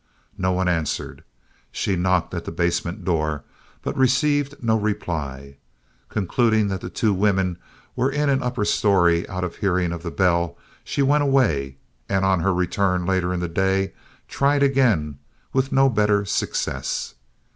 [0.35, 1.23] No one answered.
[1.71, 3.43] She knocked at the basement door,
[3.83, 5.57] but received no reply.
[6.09, 7.59] Concluding that the two women
[7.95, 11.77] were in an upper story out of hearing of the bell, she went away,
[12.09, 13.93] and on her return later in the day
[14.27, 15.19] tried again,
[15.53, 17.13] with no better success.